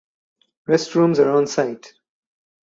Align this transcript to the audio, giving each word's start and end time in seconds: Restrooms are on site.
Restrooms 0.67 1.19
are 1.19 1.29
on 1.29 1.45
site. 1.45 1.93